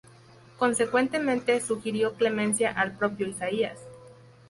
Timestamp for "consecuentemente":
0.57-1.61